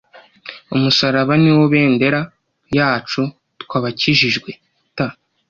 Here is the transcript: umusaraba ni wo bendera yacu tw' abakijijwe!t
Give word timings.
umusaraba 0.75 1.33
ni 1.41 1.51
wo 1.57 1.63
bendera 1.71 2.19
yacu 2.77 3.21
tw' 3.59 3.75
abakijijwe!t 3.77 4.97